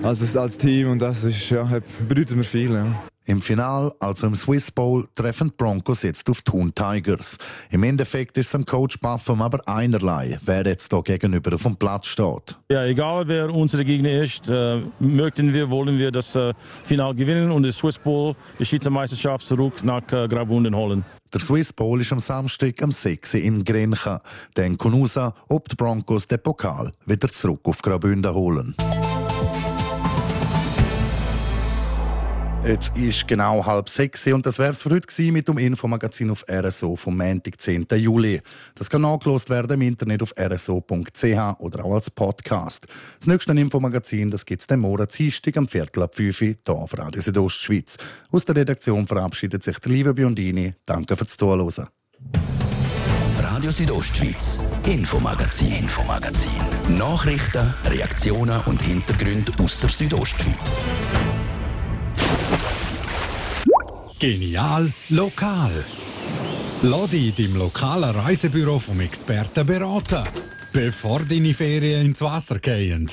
als, 0.04 0.38
als 0.38 0.60
Team 0.60 0.92
und 0.92 1.00
das 1.00 1.24
ist, 1.24 1.50
ja, 1.50 1.68
bedeutet 2.08 2.38
mir 2.38 2.44
viel. 2.44 2.72
Ja. 2.72 3.09
Im 3.30 3.44
Final, 3.44 3.94
also 4.00 4.26
im 4.26 4.34
Swiss 4.36 4.72
Bowl, 4.72 5.08
treffen 5.14 5.50
die 5.50 5.54
Broncos 5.56 6.02
jetzt 6.02 6.28
auf 6.32 6.42
die 6.42 6.50
Thun 6.50 6.74
Tigers. 6.74 7.38
Im 7.70 7.84
Endeffekt 7.84 8.36
ist 8.40 8.48
es 8.48 8.52
dem 8.54 8.66
Coach 8.66 9.00
Buffum 9.00 9.44
aber 9.44 9.62
einerlei, 9.68 10.40
wer 10.44 10.66
jetzt 10.66 10.92
hier 10.92 11.04
gegenüber 11.04 11.54
auf 11.54 11.62
dem 11.62 11.76
Platz 11.76 12.08
steht. 12.08 12.58
Ja, 12.72 12.86
egal 12.86 13.28
wer 13.28 13.54
unser 13.54 13.84
Gegner 13.84 14.24
ist, 14.24 14.50
äh, 14.50 14.82
möchten 15.00 15.54
wir, 15.54 15.70
wollen 15.70 16.00
wir 16.00 16.10
das 16.10 16.36
äh, 16.36 16.56
Final 16.84 17.14
gewinnen 17.14 17.52
und 17.52 17.62
das 17.62 17.78
Swiss 17.78 18.00
Bowl, 18.00 18.36
die 18.58 18.66
Schweizer 18.66 18.90
Meisterschaft, 18.90 19.46
zurück 19.46 19.84
nach 19.84 20.12
äh, 20.12 20.28
Graubünden 20.28 20.76
holen. 20.76 21.06
Der 21.32 21.40
Swiss 21.40 21.72
Bowl 21.72 22.02
ist 22.02 22.12
am 22.12 22.20
Samstag 22.20 22.82
am 22.82 22.92
6. 22.92 23.36
in 23.36 23.64
Grenchen. 23.64 24.18
Dann 24.56 24.76
kann 24.76 24.96
raus, 24.96 25.20
ob 25.50 25.70
die 25.70 25.76
Broncos 25.76 26.26
den 26.26 26.42
Pokal 26.42 26.92
wieder 27.06 27.30
zurück 27.30 27.62
auf 27.66 27.80
Graubünden 27.84 28.34
holen. 28.34 28.76
Jetzt 32.66 32.96
ist 32.98 33.28
genau 33.28 33.66
halb 33.66 33.88
sechs 33.88 34.28
und 34.28 34.46
das 34.46 34.60
wäre 34.60 34.72
es 34.72 34.84
für 34.84 34.90
heute 34.90 35.32
mit 35.32 35.48
dem 35.48 35.58
Infomagazin 35.58 36.30
auf 36.30 36.46
RSO 36.52 36.98
vom 36.98 37.18
Montag, 37.18 37.60
10. 37.60 37.88
Juli. 37.96 38.42
Das 38.76 38.90
kann 38.90 39.02
nachgelost 39.02 39.50
werden 39.50 39.72
im 39.72 39.82
Internet 39.82 40.22
auf 40.22 40.34
rso.ch 40.38 41.60
oder 41.60 41.86
auch 41.86 41.96
als 41.96 42.12
Podcast. 42.12 42.86
Das 43.20 43.28
nächste 43.28 43.54
Infomagazin 43.54 44.30
gibt 44.46 44.62
es 44.62 44.68
den 44.68 44.82
Morgen 44.82 45.08
Dienstag 45.08 45.58
am 45.58 45.68
Viertel 45.68 46.04
ab 46.04 46.14
5 46.16 46.42
Uhr 46.42 46.48
hier 46.48 46.58
auf 46.68 46.98
Radio 46.98 47.22
Südostschweiz. 47.22 47.98
Aus 48.30 48.46
der 48.46 48.58
Redaktion 48.58 49.08
verabschiedet 49.08 49.64
sich 49.64 49.80
der 49.80 49.92
liebe 49.92 50.14
Biondini. 50.14 50.74
Danke 50.86 51.16
fürs 51.16 51.38
Zuhören. 51.38 51.88
Radio 53.42 53.72
Südostschweiz, 53.72 54.60
Infomagazin, 54.86 55.72
Infomagazin. 55.72 56.52
Nachrichten, 56.98 57.74
Reaktionen 57.86 58.60
und 58.66 58.82
Hintergründe 58.82 59.52
aus 59.64 59.80
der 59.80 59.90
Südostschweiz. 59.90 60.78
Genial 64.20 64.92
lokal. 65.12 65.72
Lass 66.82 67.10
dich 67.10 67.34
deinem 67.36 67.56
lokalen 67.56 68.10
Reisebüro 68.10 68.78
vom 68.78 69.00
Experten 69.00 69.66
beraten, 69.66 70.26
bevor 70.74 71.22
deine 71.22 71.54
Ferien 71.54 72.08
ins 72.08 72.20
Wasser 72.20 72.60
gehen. 72.60 73.10